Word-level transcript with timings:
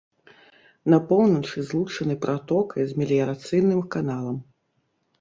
На 0.93 0.99
поўначы 1.11 1.57
злучаны 1.69 2.15
пратокай 2.25 2.83
з 2.91 3.01
меліярацыйным 3.05 3.89
каналам. 3.97 4.37